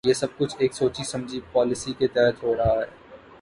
[0.07, 2.85] یہ سب کچھ ایک سوچی سمجھی پالیسی کے تحت ہو رہا ہے۔